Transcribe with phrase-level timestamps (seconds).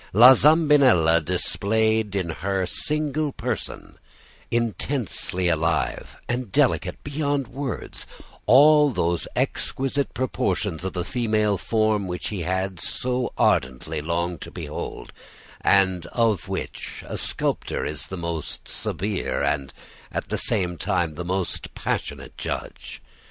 [0.13, 3.99] La Zambinella displayed in her single person,
[4.49, 8.07] intensely alive and delicate beyond words,
[8.47, 14.49] all those exquisite proportions of the female form which he had so ardently longed to
[14.49, 15.13] behold,
[15.61, 19.71] and of which a sculptor is the most severe and
[20.11, 23.03] at the same time the most passionate judge.